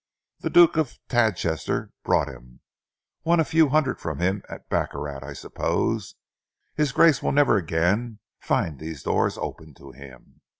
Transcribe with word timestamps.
The 0.39 0.49
Duke 0.49 0.77
of 0.77 0.97
Tadchester 1.09 1.91
brought 2.03 2.27
him 2.27 2.61
won 3.23 3.39
a 3.39 3.43
few 3.45 3.69
hundreds 3.69 4.01
from 4.01 4.17
him 4.17 4.41
at 4.49 4.67
baccarat, 4.67 5.19
I 5.21 5.33
suppose. 5.33 6.15
His 6.73 6.91
grace 6.91 7.21
will 7.21 7.31
never 7.31 7.55
again 7.55 8.17
find 8.39 8.79
these 8.79 9.03
doors 9.03 9.37
open 9.37 9.75
to 9.75 9.91
him." 9.91 10.41